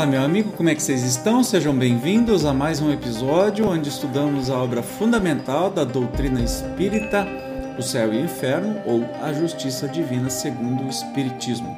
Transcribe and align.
Olá, 0.00 0.08
meu 0.08 0.22
amigo, 0.22 0.52
como 0.52 0.70
é 0.70 0.74
que 0.74 0.82
vocês 0.82 1.02
estão? 1.02 1.44
Sejam 1.44 1.76
bem-vindos 1.76 2.46
a 2.46 2.54
mais 2.54 2.80
um 2.80 2.90
episódio 2.90 3.68
onde 3.68 3.90
estudamos 3.90 4.48
a 4.48 4.56
obra 4.56 4.82
fundamental 4.82 5.70
da 5.70 5.84
doutrina 5.84 6.42
espírita, 6.42 7.26
o 7.78 7.82
céu 7.82 8.14
e 8.14 8.16
o 8.16 8.24
inferno, 8.24 8.80
ou 8.86 9.04
a 9.22 9.30
justiça 9.34 9.86
divina 9.86 10.30
segundo 10.30 10.84
o 10.84 10.88
Espiritismo. 10.88 11.76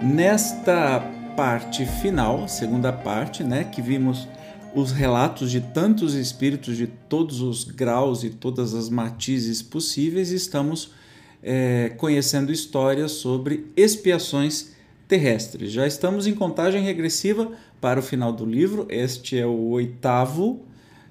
Nesta 0.00 1.00
parte 1.36 1.84
final, 1.84 2.46
segunda 2.46 2.92
parte, 2.92 3.42
né, 3.42 3.64
que 3.64 3.82
vimos 3.82 4.28
os 4.72 4.92
relatos 4.92 5.50
de 5.50 5.60
tantos 5.60 6.14
espíritos 6.14 6.76
de 6.76 6.86
todos 6.86 7.40
os 7.40 7.64
graus 7.64 8.22
e 8.22 8.30
todas 8.30 8.72
as 8.72 8.88
matizes 8.88 9.62
possíveis, 9.62 10.30
estamos 10.30 10.92
é, 11.42 11.92
conhecendo 11.96 12.52
histórias 12.52 13.10
sobre 13.10 13.66
expiações 13.76 14.74
terrestres. 15.06 15.72
Já 15.72 15.86
estamos 15.86 16.26
em 16.26 16.34
contagem 16.34 16.82
regressiva 16.82 17.52
para 17.80 18.00
o 18.00 18.02
final 18.02 18.32
do 18.32 18.44
livro. 18.44 18.86
Este 18.88 19.38
é 19.38 19.46
o 19.46 19.70
oitavo 19.70 20.64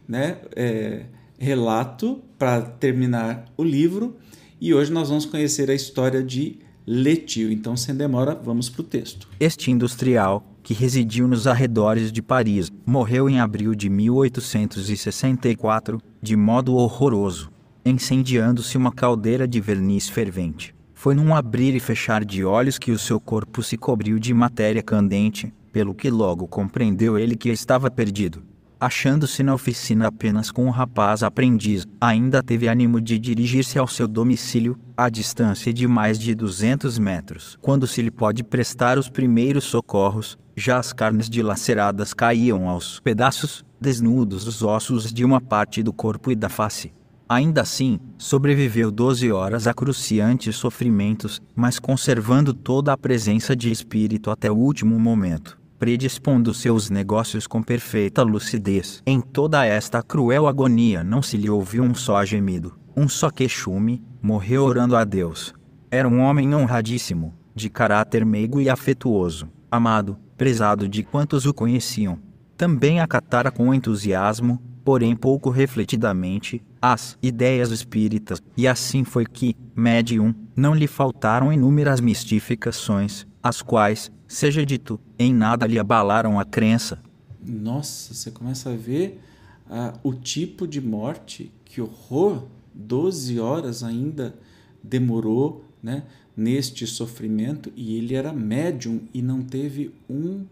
né, 0.08 0.38
é, 0.56 1.04
relato 1.38 2.22
para 2.38 2.62
terminar 2.62 3.46
o 3.56 3.64
livro. 3.64 4.18
E 4.60 4.74
hoje 4.74 4.92
nós 4.92 5.08
vamos 5.10 5.26
conhecer 5.26 5.70
a 5.70 5.74
história 5.74 6.22
de 6.24 6.60
Letio. 6.86 7.50
Então, 7.52 7.76
sem 7.78 7.96
demora, 7.96 8.36
vamos 8.36 8.70
para 8.70 8.82
o 8.82 8.84
texto. 8.84 9.30
Este 9.40 9.72
industrial, 9.72 10.46
que 10.62 10.74
residiu 10.74 11.26
nos 11.28 11.48
arredores 11.48 12.12
de 12.12 12.22
Paris, 12.22 12.70
morreu 12.86 13.30
em 13.30 13.40
abril 13.40 13.74
de 13.76 13.90
1864 13.90 16.02
de 16.22 16.36
modo 16.36 16.76
horroroso, 16.76 17.50
incendiando-se 17.86 18.78
uma 18.78 18.92
caldeira 18.92 19.48
de 19.48 19.60
verniz 19.60 20.08
fervente. 20.10 20.76
Foi 21.04 21.14
num 21.14 21.36
abrir 21.36 21.76
e 21.76 21.82
fechar 21.82 22.24
de 22.24 22.46
olhos 22.46 22.80
que 22.80 22.90
o 22.90 22.98
seu 22.98 23.20
corpo 23.20 23.62
se 23.62 23.76
cobriu 23.76 24.18
de 24.18 24.34
matéria 24.34 24.82
candente, 24.82 25.54
pelo 25.70 25.94
que 25.94 26.10
logo 26.10 26.48
compreendeu 26.48 27.20
ele 27.20 27.36
que 27.36 27.50
estava 27.50 27.92
perdido. 27.92 28.42
Achando-se 28.80 29.44
na 29.44 29.54
oficina 29.54 30.08
apenas 30.08 30.50
com 30.50 30.66
um 30.66 30.70
rapaz 30.70 31.22
aprendiz, 31.22 31.86
ainda 32.00 32.42
teve 32.42 32.70
ânimo 32.70 33.02
de 33.02 33.20
dirigir-se 33.20 33.78
ao 33.78 33.86
seu 33.86 34.08
domicílio, 34.08 34.80
a 34.96 35.10
distância 35.10 35.74
de 35.74 35.86
mais 35.90 36.18
de 36.18 36.34
200 36.34 36.98
metros. 36.98 37.58
Quando 37.62 37.86
se 37.86 38.02
lhe 38.02 38.10
pode 38.10 38.42
prestar 38.42 38.98
os 38.98 39.10
primeiros 39.10 39.66
socorros, 39.66 40.38
já 40.56 40.78
as 40.78 40.94
carnes 40.94 41.30
dilaceradas 41.30 42.14
caíam 42.14 42.70
aos 42.70 43.02
pedaços, 43.02 43.66
desnudos 43.78 44.48
os 44.48 44.64
ossos 44.64 45.12
de 45.12 45.26
uma 45.26 45.42
parte 45.42 45.84
do 45.84 45.92
corpo 45.92 46.32
e 46.32 46.36
da 46.36 46.48
face. 46.48 46.94
Ainda 47.34 47.62
assim, 47.62 48.00
sobreviveu 48.16 48.92
12 48.92 49.32
horas 49.32 49.66
a 49.66 49.74
cruciantes 49.74 50.56
sofrimentos, 50.56 51.42
mas 51.56 51.80
conservando 51.80 52.54
toda 52.54 52.94
a 52.94 52.98
presença 52.98 53.56
de 53.56 53.72
espírito 53.72 54.30
até 54.30 54.52
o 54.52 54.56
último 54.56 55.00
momento, 55.00 55.60
predispondo 55.80 56.54
seus 56.54 56.92
negócios 56.92 57.48
com 57.48 57.64
perfeita 57.64 58.22
lucidez. 58.22 59.02
Em 59.04 59.20
toda 59.20 59.66
esta 59.66 60.04
cruel 60.04 60.46
agonia 60.46 61.04
não 61.04 61.24
se 61.24 61.36
lhe 61.36 61.50
ouviu 61.50 61.82
um 61.82 61.96
só 61.96 62.24
gemido, 62.24 62.78
um 62.96 63.10
só 63.10 63.32
queixume, 63.32 64.04
morreu 64.22 64.64
orando 64.64 64.96
a 64.96 65.04
Deus. 65.04 65.56
Era 65.90 66.08
um 66.08 66.20
homem 66.20 66.54
honradíssimo, 66.54 67.34
de 67.56 67.68
caráter 67.68 68.24
meigo 68.24 68.62
e 68.62 68.70
afetuoso, 68.70 69.50
amado, 69.72 70.20
prezado 70.38 70.88
de 70.88 71.02
quantos 71.02 71.48
o 71.48 71.54
conheciam. 71.54 72.20
Também 72.56 73.00
acatara 73.00 73.50
com 73.50 73.74
entusiasmo, 73.74 74.62
porém 74.84 75.16
pouco 75.16 75.50
refletidamente, 75.50 76.62
as 76.82 77.18
ideias 77.22 77.72
espíritas, 77.72 78.42
e 78.58 78.68
assim 78.68 79.04
foi 79.04 79.26
que, 79.26 79.56
médium, 79.76 80.34
não 80.56 80.74
lhe 80.74 80.88
faltaram 80.88 81.52
inúmeras 81.52 82.00
mistificações, 82.00 83.26
as 83.42 83.62
quais, 83.62 84.12
seja 84.28 84.66
dito, 84.66 85.00
em 85.18 85.34
nada 85.34 85.66
lhe 85.66 85.80
abalaram 85.80 86.40
a 86.40 86.46
crença. 86.46 87.00
Nossa, 87.46 88.14
você 88.14 88.32
começa 88.32 88.70
a 88.70 88.76
ver 88.76 89.22
uh, 89.70 89.98
o 90.04 90.14
tipo 90.14 90.68
de 90.68 90.82
morte, 90.82 91.52
que 91.66 91.82
horror! 91.82 92.44
Doze 92.76 93.40
horas 93.40 93.84
ainda 93.84 94.34
demorou, 94.82 95.64
né? 95.82 96.04
Neste 96.36 96.88
sofrimento, 96.88 97.72
e 97.76 97.96
ele 97.96 98.16
era 98.16 98.34
médium 98.34 99.02
e 99.14 99.22
não 99.22 99.44
teve 99.44 99.94
um, 100.10 100.44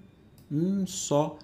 um 0.51 0.85
só 0.85 1.39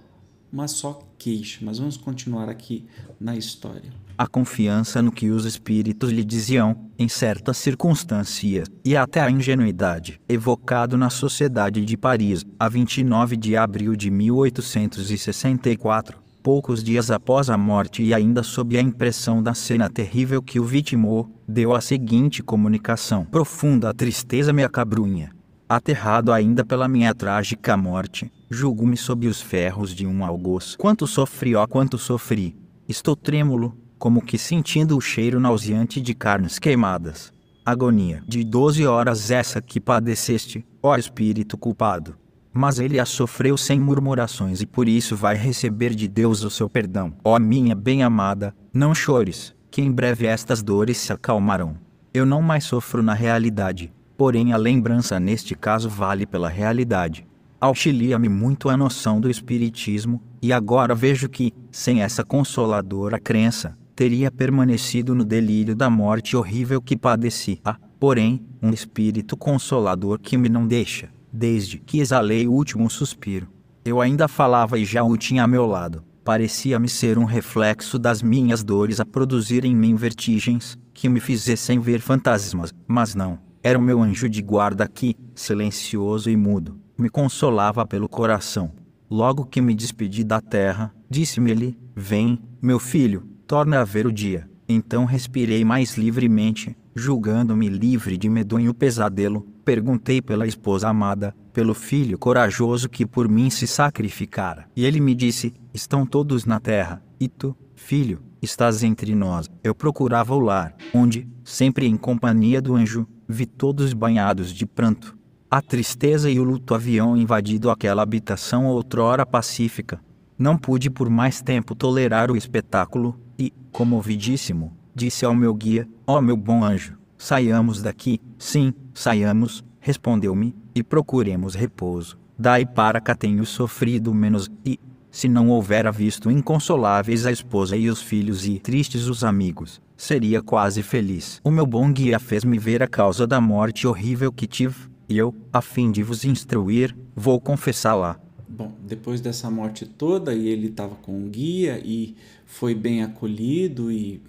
uma 0.51 0.67
só 0.67 0.99
queixa. 1.17 1.59
Mas 1.61 1.79
vamos 1.79 1.97
continuar 1.97 2.49
aqui 2.49 2.85
na 3.19 3.35
história. 3.35 3.91
A 4.17 4.25
confiança 4.25 5.01
no 5.01 5.11
que 5.11 5.29
os 5.29 5.43
espíritos 5.45 6.11
lhe 6.11 6.23
diziam, 6.23 6.89
em 6.97 7.07
certas 7.07 7.57
circunstâncias, 7.57 8.67
e 8.83 8.97
até 8.97 9.21
a 9.21 9.29
ingenuidade, 9.29 10.19
evocado 10.27 10.97
na 10.97 11.11
Sociedade 11.11 11.85
de 11.85 11.95
Paris, 11.95 12.43
a 12.59 12.67
29 12.67 13.37
de 13.37 13.55
abril 13.55 13.95
de 13.95 14.09
1864, 14.09 16.17
poucos 16.41 16.83
dias 16.83 17.11
após 17.11 17.47
a 17.49 17.57
morte 17.57 18.01
e 18.01 18.13
ainda 18.13 18.41
sob 18.41 18.75
a 18.75 18.81
impressão 18.81 19.43
da 19.43 19.53
cena 19.53 19.87
terrível 19.87 20.41
que 20.41 20.59
o 20.59 20.63
vitimou, 20.63 21.29
deu 21.47 21.75
a 21.75 21.81
seguinte 21.81 22.41
comunicação: 22.41 23.23
Profunda 23.25 23.93
tristeza 23.93 24.51
me 24.51 24.63
acabrunha. 24.63 25.36
Aterrado 25.69 26.31
ainda 26.31 26.63
pela 26.63 26.87
minha 26.87 27.13
trágica 27.13 27.75
morte, 27.75 28.31
julgo-me 28.49 28.95
sob 28.95 29.27
os 29.27 29.41
ferros 29.41 29.93
de 29.93 30.07
um 30.07 30.23
algoz. 30.23 30.77
Quanto 30.77 31.05
sofri, 31.05 31.55
ó 31.55 31.67
quanto 31.67 31.97
sofri. 31.97 32.55
Estou 32.87 33.17
trêmulo, 33.17 33.75
como 33.99 34.21
que 34.21 34.37
sentindo 34.37 34.95
o 34.95 35.01
cheiro 35.01 35.41
nauseante 35.41 35.99
de 35.99 36.13
carnes 36.13 36.57
queimadas. 36.57 37.33
Agonia 37.65 38.23
de 38.25 38.45
doze 38.45 38.87
horas 38.87 39.29
essa 39.29 39.61
que 39.61 39.81
padeceste, 39.81 40.65
ó 40.81 40.95
espírito 40.95 41.57
culpado. 41.57 42.15
Mas 42.53 42.79
ele 42.79 42.97
a 42.97 43.05
sofreu 43.05 43.57
sem 43.57 43.77
murmurações 43.77 44.61
e 44.61 44.65
por 44.65 44.87
isso 44.87 45.17
vai 45.17 45.35
receber 45.35 45.93
de 45.93 46.07
Deus 46.07 46.43
o 46.45 46.49
seu 46.49 46.69
perdão. 46.69 47.13
Ó 47.25 47.37
minha 47.37 47.75
bem-amada, 47.75 48.55
não 48.73 48.95
chores, 48.95 49.53
que 49.69 49.81
em 49.81 49.91
breve 49.91 50.27
estas 50.27 50.63
dores 50.63 50.97
se 50.97 51.11
acalmarão. 51.11 51.75
Eu 52.13 52.25
não 52.25 52.41
mais 52.41 52.63
sofro 52.63 53.03
na 53.03 53.13
realidade, 53.13 53.91
Porém, 54.17 54.51
a 54.51 54.57
lembrança 54.57 55.19
neste 55.19 55.53
caso 55.53 55.87
vale 55.87 56.25
pela 56.25 56.49
realidade. 56.49 57.27
Auxilia-me 57.61 58.27
muito 58.27 58.67
a 58.67 58.75
noção 58.75 59.21
do 59.21 59.29
Espiritismo, 59.29 60.21
e 60.41 60.51
agora 60.51 60.95
vejo 60.95 61.29
que, 61.29 61.53
sem 61.71 62.01
essa 62.01 62.23
consoladora 62.23 63.19
crença, 63.19 63.77
teria 63.95 64.31
permanecido 64.31 65.13
no 65.13 65.23
delírio 65.23 65.75
da 65.75 65.89
morte 65.89 66.35
horrível 66.35 66.81
que 66.81 66.97
padeci. 66.97 67.59
Há, 67.63 67.77
porém, 67.99 68.43
um 68.61 68.71
Espírito 68.71 69.37
consolador 69.37 70.19
que 70.19 70.35
me 70.35 70.49
não 70.49 70.67
deixa, 70.67 71.09
desde 71.31 71.77
que 71.77 71.99
exalei 71.99 72.47
o 72.47 72.53
último 72.53 72.89
suspiro. 72.89 73.47
Eu 73.85 74.01
ainda 74.01 74.27
falava 74.27 74.79
e 74.79 74.85
já 74.85 75.03
o 75.03 75.15
tinha 75.15 75.43
a 75.43 75.47
meu 75.47 75.65
lado. 75.65 76.03
Parecia-me 76.23 76.89
ser 76.89 77.17
um 77.17 77.23
reflexo 77.23 77.97
das 77.97 78.21
minhas 78.21 78.63
dores 78.63 78.99
a 78.99 79.05
produzir 79.05 79.63
em 79.63 79.75
mim 79.75 79.95
vertigens, 79.95 80.77
que 80.93 81.07
me 81.07 81.19
fizessem 81.19 81.79
ver 81.79 82.01
fantasmas, 82.01 82.73
mas 82.87 83.15
não 83.15 83.46
era 83.67 83.77
o 83.77 83.81
meu 83.81 84.01
anjo 84.01 84.29
de 84.29 84.41
guarda 84.41 84.87
que, 84.87 85.13
silencioso 85.35 86.29
e 86.29 86.37
mudo, 86.37 86.79
me 86.97 87.09
consolava 87.09 87.85
pelo 87.85 88.07
coração. 88.07 88.71
Logo 89.11 89.43
que 89.43 89.59
me 89.59 89.75
despedi 89.75 90.23
da 90.23 90.39
terra, 90.39 90.95
disse-me 91.09 91.51
ele: 91.51 91.77
Vem, 91.93 92.39
meu 92.61 92.79
filho, 92.79 93.27
torna 93.45 93.81
a 93.81 93.83
ver 93.83 94.07
o 94.07 94.11
dia. 94.11 94.49
Então 94.69 95.03
respirei 95.03 95.65
mais 95.65 95.97
livremente, 95.97 96.77
julgando-me 96.95 97.67
livre 97.67 98.15
de 98.15 98.29
medonho 98.29 98.73
pesadelo. 98.73 99.45
Perguntei 99.65 100.21
pela 100.21 100.47
esposa 100.47 100.87
amada, 100.87 101.35
pelo 101.51 101.73
filho 101.73 102.17
corajoso 102.17 102.87
que 102.87 103.05
por 103.05 103.27
mim 103.27 103.49
se 103.49 103.67
sacrificara. 103.67 104.65
E 104.77 104.85
ele 104.85 105.01
me 105.01 105.13
disse: 105.13 105.53
Estão 105.73 106.05
todos 106.05 106.45
na 106.45 106.57
terra, 106.61 107.03
e 107.19 107.27
tu, 107.27 107.53
filho, 107.75 108.21
estás 108.41 108.81
entre 108.81 109.13
nós. 109.13 109.49
Eu 109.61 109.75
procurava 109.75 110.33
o 110.33 110.39
lar, 110.39 110.73
onde, 110.93 111.27
sempre 111.43 111.85
em 111.85 111.97
companhia 111.97 112.61
do 112.61 112.73
anjo, 112.73 113.05
Vi 113.27 113.45
todos 113.45 113.91
banhados 113.91 114.53
de 114.53 114.65
pranto. 114.65 115.17
A 115.51 115.61
tristeza 115.61 116.29
e 116.29 116.39
o 116.39 116.43
luto 116.43 116.73
haviam 116.73 117.17
invadido 117.17 117.69
aquela 117.69 118.01
habitação 118.01 118.65
outrora 118.67 119.25
pacífica. 119.25 119.99
Não 120.37 120.57
pude 120.57 120.89
por 120.89 121.09
mais 121.09 121.41
tempo 121.41 121.75
tolerar 121.75 122.31
o 122.31 122.37
espetáculo 122.37 123.19
e, 123.37 123.51
comovidíssimo, 123.71 124.71
disse 124.95 125.25
ao 125.25 125.35
meu 125.35 125.53
guia: 125.53 125.87
Ó 126.05 126.17
oh, 126.17 126.21
meu 126.21 126.37
bom 126.37 126.63
anjo, 126.63 126.97
saiamos 127.17 127.81
daqui. 127.81 128.21
Sim, 128.37 128.73
saiamos, 128.93 129.63
respondeu-me, 129.79 130.55
e 130.73 130.83
procuremos 130.83 131.55
repouso. 131.55 132.17
Daí 132.37 132.65
para 132.65 133.01
cá 133.01 133.15
tenho 133.15 133.45
sofrido 133.45 134.13
menos 134.13 134.49
e, 134.65 134.79
se 135.09 135.27
não 135.27 135.49
houvera 135.49 135.91
visto 135.91 136.29
inconsoláveis 136.29 137.25
a 137.25 137.31
esposa 137.31 137.75
e 137.75 137.89
os 137.89 138.01
filhos 138.01 138.45
e 138.45 138.59
tristes 138.59 139.07
os 139.07 139.23
amigos, 139.23 139.81
seria 139.97 140.41
quase 140.41 140.83
feliz. 140.83 141.41
O 141.43 141.49
meu 141.49 141.65
bom 141.65 141.91
guia 141.91 142.19
fez-me 142.19 142.59
ver 142.59 142.83
a 142.83 142.87
causa 142.87 143.25
da 143.25 143.41
morte 143.41 143.87
horrível 143.87 144.31
que 144.31 144.45
tive, 144.45 144.87
e 145.09 145.17
eu, 145.17 145.33
a 145.51 145.61
fim 145.61 145.91
de 145.91 146.03
vos 146.03 146.23
instruir, 146.23 146.95
vou 147.15 147.41
confessá-la. 147.41 148.19
Bom, 148.47 148.71
depois 148.85 149.19
dessa 149.19 149.49
morte 149.49 149.85
toda, 149.85 150.33
e 150.33 150.47
ele 150.47 150.67
estava 150.67 150.95
com 150.95 151.25
o 151.25 151.29
guia 151.29 151.81
e 151.83 152.15
foi 152.45 152.75
bem 152.75 153.03
acolhido 153.03 153.91
e 153.91 154.21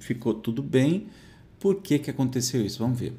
ficou 0.00 0.34
tudo 0.34 0.62
bem. 0.62 1.06
Por 1.58 1.76
que, 1.76 1.98
que 1.98 2.10
aconteceu 2.10 2.64
isso? 2.64 2.78
Vamos 2.80 2.98
ver. 2.98 3.14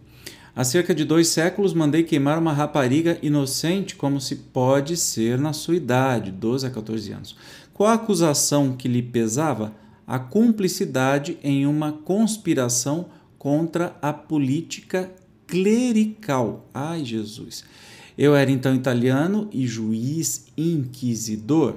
Há 0.56 0.64
cerca 0.64 0.94
de 0.94 1.06
dois 1.06 1.28
séculos 1.30 1.74
mandei 1.74 2.04
queimar 2.04 2.38
uma 2.38 2.52
rapariga 2.52 3.18
inocente, 3.22 3.96
como 3.96 4.20
se 4.20 4.36
pode 4.36 4.98
ser 4.98 5.40
na 5.40 5.54
sua 5.54 5.76
idade, 5.76 6.32
12 6.32 6.68
a 6.68 6.70
14 6.70 7.12
anos. 7.14 7.36
Qual 7.74 7.90
a 7.90 7.94
acusação 7.94 8.76
que 8.76 8.88
lhe 8.88 9.02
pesava? 9.02 9.74
A 10.10 10.18
cumplicidade 10.18 11.38
em 11.44 11.68
uma 11.68 11.92
conspiração 11.92 13.06
contra 13.38 13.96
a 14.02 14.12
política 14.12 15.12
clerical. 15.46 16.68
Ai, 16.74 17.06
Jesus! 17.06 17.64
Eu 18.18 18.36
era 18.36 18.50
então 18.50 18.74
italiano 18.74 19.48
e 19.54 19.68
juiz 19.68 20.48
inquisidor. 20.58 21.76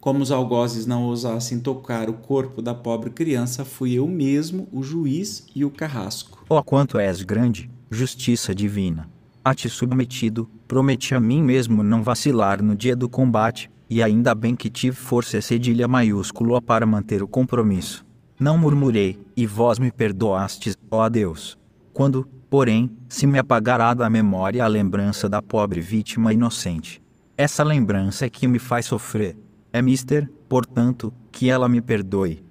Como 0.00 0.22
os 0.22 0.30
algozes 0.30 0.86
não 0.86 1.02
ousassem 1.02 1.58
tocar 1.58 2.08
o 2.08 2.14
corpo 2.14 2.62
da 2.62 2.76
pobre 2.76 3.10
criança, 3.10 3.64
fui 3.64 3.94
eu 3.94 4.06
mesmo 4.06 4.68
o 4.70 4.80
juiz 4.80 5.44
e 5.52 5.64
o 5.64 5.70
carrasco. 5.70 6.44
Oh, 6.48 6.62
quanto 6.62 6.96
és 6.96 7.22
grande, 7.22 7.68
justiça 7.90 8.54
divina! 8.54 9.10
A 9.44 9.52
te 9.52 9.68
submetido, 9.68 10.48
prometi 10.68 11.12
a 11.12 11.18
mim 11.18 11.42
mesmo 11.42 11.82
não 11.82 12.04
vacilar 12.04 12.62
no 12.62 12.76
dia 12.76 12.94
do 12.94 13.08
combate, 13.08 13.68
e 13.88 14.02
ainda 14.02 14.34
bem 14.34 14.56
que 14.56 14.70
tive 14.70 14.96
força 14.96 15.40
cedilha 15.40 15.86
maiúscula 15.86 16.60
para 16.60 16.86
manter 16.86 17.22
o 17.22 17.28
compromisso. 17.28 18.04
Não 18.38 18.58
murmurei, 18.58 19.18
e 19.36 19.46
vós 19.46 19.78
me 19.78 19.92
perdoastes, 19.92 20.76
ó 20.90 21.08
Deus. 21.08 21.56
Quando, 21.92 22.26
porém, 22.50 22.90
se 23.08 23.26
me 23.26 23.38
apagará 23.38 23.94
da 23.94 24.10
memória 24.10 24.64
a 24.64 24.66
lembrança 24.66 25.28
da 25.28 25.40
pobre 25.40 25.80
vítima 25.80 26.32
inocente. 26.32 27.00
Essa 27.36 27.62
lembrança 27.62 28.26
é 28.26 28.30
que 28.30 28.48
me 28.48 28.58
faz 28.58 28.86
sofrer. 28.86 29.36
É 29.72 29.80
mister, 29.80 30.30
portanto, 30.48 31.12
que 31.30 31.50
ela 31.50 31.68
me 31.68 31.80
perdoe. 31.80 32.44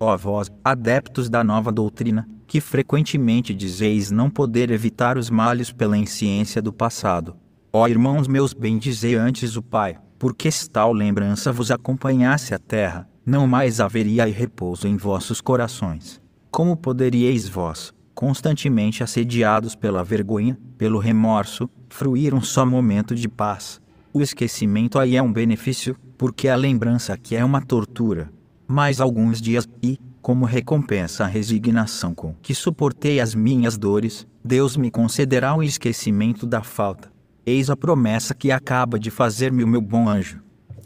Ó 0.00 0.16
vós, 0.16 0.50
adeptos 0.64 1.28
da 1.28 1.42
nova 1.42 1.72
doutrina, 1.72 2.28
que 2.46 2.60
frequentemente 2.60 3.52
dizeis 3.52 4.10
não 4.10 4.30
poder 4.30 4.70
evitar 4.70 5.18
os 5.18 5.28
males 5.28 5.72
pela 5.72 5.98
insciência 5.98 6.62
do 6.62 6.72
passado. 6.72 7.36
Ó 7.72 7.86
irmãos 7.86 8.26
meus, 8.26 8.52
bendizei 8.52 9.14
antes 9.14 9.56
o 9.56 9.62
Pai, 9.62 9.98
porque 10.18 10.50
se 10.50 10.68
tal 10.68 10.92
lembrança 10.92 11.52
vos 11.52 11.70
acompanhasse 11.70 12.52
a 12.54 12.58
terra, 12.58 13.08
não 13.24 13.46
mais 13.46 13.80
haveria 13.80 14.26
repouso 14.26 14.88
em 14.88 14.96
vossos 14.96 15.40
corações. 15.40 16.20
Como 16.50 16.76
poderíeis 16.76 17.48
vós, 17.48 17.92
constantemente 18.14 19.02
assediados 19.02 19.74
pela 19.74 20.02
vergonha, 20.02 20.58
pelo 20.76 20.98
remorso, 20.98 21.70
fruir 21.88 22.34
um 22.34 22.40
só 22.40 22.66
momento 22.66 23.14
de 23.14 23.28
paz. 23.28 23.80
O 24.12 24.20
esquecimento 24.20 24.98
aí 24.98 25.14
é 25.14 25.22
um 25.22 25.32
benefício, 25.32 25.96
porque 26.16 26.48
a 26.48 26.56
lembrança 26.56 27.12
aqui 27.12 27.36
é 27.36 27.44
uma 27.44 27.60
tortura. 27.60 28.30
Mais 28.66 29.00
alguns 29.00 29.40
dias 29.40 29.68
e, 29.82 30.00
como 30.20 30.44
recompensa 30.44 31.24
a 31.24 31.26
resignação 31.26 32.14
com 32.14 32.34
que 32.42 32.54
suportei 32.54 33.20
as 33.20 33.34
minhas 33.34 33.78
dores, 33.78 34.26
Deus 34.44 34.76
me 34.76 34.90
concederá 34.90 35.54
o 35.54 35.62
esquecimento 35.62 36.46
da 36.46 36.62
falta. 36.62 37.10
Eis 37.48 37.70
a 37.70 37.76
promessa 37.76 38.34
que 38.34 38.50
acaba 38.50 38.98
de 38.98 39.10
fazer-me 39.10 39.64
o 39.64 39.66
meu 39.66 39.80
bom 39.80 40.06
anjo. 40.06 40.38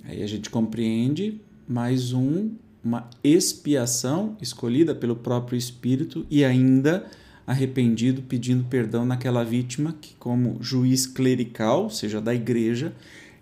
Aí 0.05 0.23
a 0.23 0.26
gente 0.29 0.49
compreende 0.49 1.41
mais 1.67 2.12
um, 2.12 2.53
uma 2.85 3.11
expiação 3.25 4.37
escolhida 4.41 4.94
pelo 4.94 5.17
próprio 5.17 5.59
Espírito 5.59 6.25
e 6.31 6.44
ainda 6.44 7.05
arrependido, 7.44 8.23
pedindo 8.23 8.62
perdão 8.62 9.05
naquela 9.05 9.44
vítima 9.44 9.97
que, 10.00 10.14
como 10.14 10.56
juiz 10.61 11.05
clerical, 11.05 11.82
ou 11.82 11.91
seja, 11.91 12.20
da 12.20 12.32
igreja, 12.32 12.94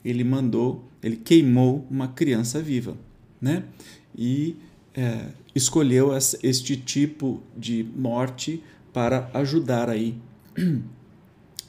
ele 0.03 0.25
mandou, 0.25 0.89
ele 1.03 1.17
queimou 1.17 1.87
uma 1.91 2.09
criança 2.09 2.63
viva, 2.63 2.97
né? 3.39 3.65
E 4.17 4.57
é, 4.95 5.27
escolheu 5.55 6.11
este 6.43 6.75
tipo 6.75 7.43
de 7.55 7.87
morte 7.95 8.65
para 8.95 9.29
ajudar 9.35 9.91
aí 9.91 10.15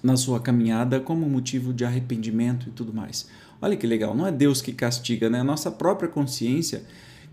na 0.02 0.18
sua 0.18 0.40
caminhada 0.40 1.00
como 1.00 1.30
motivo 1.30 1.74
de 1.74 1.86
arrependimento 1.86 2.70
e 2.70 2.72
tudo 2.72 2.94
mais. 2.94 3.30
Olha 3.62 3.78
que 3.78 3.86
legal, 3.86 4.16
não 4.16 4.26
é 4.26 4.32
Deus 4.32 4.62
que 4.62 4.74
castiga, 4.74 5.30
né? 5.30 5.40
A 5.40 5.44
nossa 5.44 5.70
própria 5.70 6.10
consciência 6.10 6.84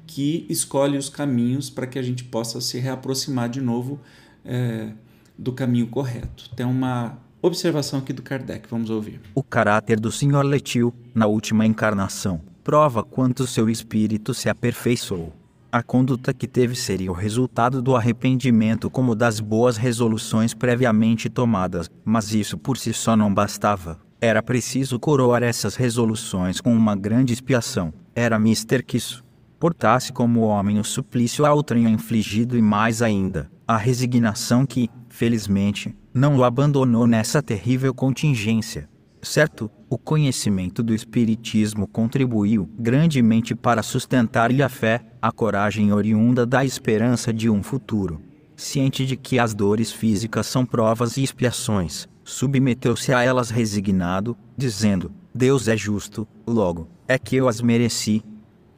que 0.07 0.47
escolhe 0.49 0.97
os 0.97 1.09
caminhos 1.09 1.71
para 1.71 1.87
que 1.87 1.99
a 1.99 2.03
gente 2.03 2.25
possa 2.25 2.61
se 2.61 2.79
reaproximar 2.79 3.49
de 3.49 3.61
novo 3.61 4.01
é, 4.45 4.91
do 5.37 5.53
caminho 5.53 5.87
correto. 5.87 6.51
Tem 6.57 6.67
uma 6.67 7.19
observação 7.41 7.99
aqui 7.99 8.13
do 8.13 8.23
Kardec, 8.23 8.69
vamos 8.69 8.91
ouvir. 8.91 9.21
O 9.35 9.43
caráter 9.43 10.01
do 10.01 10.11
Senhor 10.11 10.43
Letil, 10.45 10.93
na 11.15 11.27
última 11.27 11.65
encarnação, 11.65 12.41
prova 12.65 13.03
quanto 13.03 13.47
seu 13.47 13.71
espírito 13.71 14.35
se 14.35 14.49
aperfeiçoou. 14.49 15.33
A 15.71 15.83
conduta 15.83 16.33
que 16.33 16.49
teve 16.49 16.75
seria 16.75 17.11
o 17.11 17.15
resultado 17.15 17.83
do 17.83 17.95
arrependimento 17.95 18.89
como 18.89 19.15
das 19.15 19.39
boas 19.39 19.77
resoluções 19.77 20.55
previamente 20.55 21.29
tomadas, 21.29 21.91
mas 22.03 22.33
isso 22.33 22.57
por 22.57 22.79
si 22.79 22.95
só 22.95 23.15
não 23.15 23.33
bastava. 23.33 24.01
Era 24.19 24.43
preciso 24.43 24.99
coroar 24.99 25.43
essas 25.43 25.77
resoluções 25.77 26.59
com 26.59 26.75
uma 26.75 26.97
grande 26.97 27.35
expiação. 27.35 27.93
Era 28.15 28.39
mister 28.39 28.83
que 28.83 28.97
isso 28.97 29.23
portasse 29.61 30.11
como 30.11 30.41
homem 30.41 30.79
o 30.79 30.85
suplício 30.85 31.45
a 31.45 31.53
outrem 31.53 31.85
infligido 31.85 32.57
e 32.57 32.63
mais 32.63 33.03
ainda, 33.03 33.51
a 33.67 33.77
resignação 33.77 34.65
que, 34.65 34.89
felizmente, 35.11 35.95
não 36.15 36.39
o 36.39 36.45
abandonou 36.45 37.07
nessa 37.07 37.43
terrível 37.43 37.93
contingência. 37.93 38.89
Certo, 39.21 39.71
o 39.91 39.99
conhecimento 39.99 40.83
do 40.83 40.95
Espiritismo 40.95 41.87
contribuiu 41.87 42.71
grandemente 42.79 43.55
para 43.55 43.83
sustentar-lhe 43.83 44.63
a 44.63 44.69
fé, 44.69 45.05
a 45.21 45.33
coragem 45.33 45.93
oriunda 45.93 46.47
da 46.47 46.65
esperança 46.65 47.33
de 47.33 47.51
um 47.51 47.63
futuro. 47.63 48.21
Ciente 48.57 49.07
de 49.07 49.17
que 49.17 49.39
as 49.39 49.55
dores 49.55 49.93
físicas 49.93 50.47
são 50.47 50.67
provas 50.67 51.17
e 51.17 51.23
expiações, 51.23 52.09
submeteu-se 52.25 53.13
a 53.13 53.23
elas 53.23 53.51
resignado, 53.51 54.37
dizendo: 54.57 55.13
Deus 55.35 55.69
é 55.69 55.77
justo, 55.77 56.27
logo, 56.47 56.89
é 57.07 57.19
que 57.19 57.37
eu 57.37 57.49
as 57.49 57.61
mereci. 57.61 58.23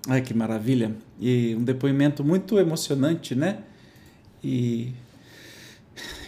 Ai, 0.09 0.21
que 0.21 0.35
maravilha! 0.35 0.95
E 1.19 1.55
um 1.59 1.65
depoimento 1.65 2.23
muito 2.23 2.59
emocionante, 2.59 3.35
né? 3.35 3.59
E 4.43 4.93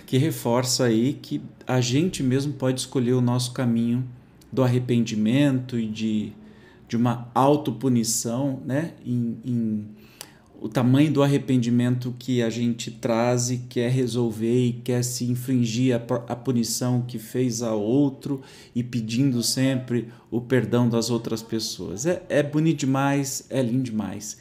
que 0.06 0.18
reforça 0.18 0.84
aí 0.84 1.14
que 1.14 1.40
a 1.66 1.80
gente 1.80 2.22
mesmo 2.22 2.52
pode 2.52 2.80
escolher 2.80 3.12
o 3.12 3.20
nosso 3.20 3.52
caminho 3.52 4.04
do 4.52 4.62
arrependimento 4.62 5.78
e 5.78 5.86
de, 5.86 6.32
de 6.92 6.96
uma 6.98 7.30
autopunição, 7.34 8.60
né? 8.66 8.92
Em, 9.02 9.38
em, 9.42 9.86
o 10.60 10.68
tamanho 10.68 11.10
do 11.10 11.22
arrependimento 11.22 12.14
que 12.18 12.42
a 12.42 12.50
gente 12.50 12.90
traz 12.90 13.50
e 13.50 13.56
quer 13.66 13.90
resolver 13.90 14.66
e 14.66 14.72
quer 14.74 15.02
se 15.02 15.24
infringir 15.24 15.96
a, 15.96 16.14
a 16.30 16.36
punição 16.36 17.00
que 17.00 17.18
fez 17.18 17.62
a 17.62 17.72
outro 17.72 18.42
e 18.74 18.82
pedindo 18.82 19.42
sempre 19.42 20.08
o 20.30 20.38
perdão 20.38 20.86
das 20.86 21.08
outras 21.08 21.42
pessoas. 21.42 22.04
É, 22.04 22.22
é 22.28 22.42
bonito 22.42 22.80
demais, 22.80 23.46
é 23.48 23.62
lindo 23.62 23.84
demais. 23.84 24.36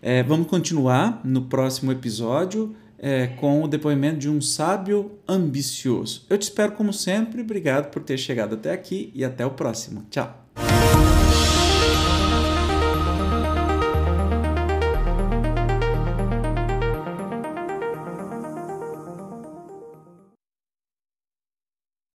É, 0.00 0.22
vamos 0.22 0.46
continuar 0.46 1.20
no 1.22 1.42
próximo 1.42 1.92
episódio 1.92 2.74
é, 2.98 3.26
com 3.26 3.62
o 3.62 3.68
depoimento 3.68 4.20
de 4.20 4.30
um 4.30 4.40
sábio 4.40 5.18
ambicioso. 5.28 6.24
Eu 6.30 6.38
te 6.38 6.44
espero 6.44 6.72
como 6.72 6.94
sempre, 6.94 7.42
obrigado 7.42 7.90
por 7.90 8.02
ter 8.02 8.16
chegado 8.16 8.54
até 8.54 8.72
aqui 8.72 9.12
e 9.14 9.22
até 9.22 9.44
o 9.44 9.50
próximo. 9.50 10.06
Tchau! 10.10 10.49